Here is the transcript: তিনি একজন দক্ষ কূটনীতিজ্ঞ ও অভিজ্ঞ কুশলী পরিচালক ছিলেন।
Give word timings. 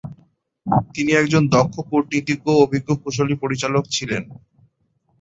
তিনি 0.93 1.11
একজন 1.13 1.43
দক্ষ 1.47 1.75
কূটনীতিজ্ঞ 1.89 2.45
ও 2.51 2.61
অভিজ্ঞ 2.65 2.89
কুশলী 3.03 3.35
পরিচালক 3.35 3.83
ছিলেন। 3.87 4.23